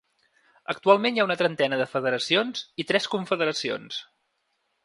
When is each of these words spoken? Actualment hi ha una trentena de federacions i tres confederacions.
Actualment 0.73 1.17
hi 1.19 1.23
ha 1.23 1.25
una 1.27 1.35
trentena 1.43 1.79
de 1.83 1.87
federacions 1.93 2.65
i 2.85 2.89
tres 2.93 3.09
confederacions. 3.17 4.01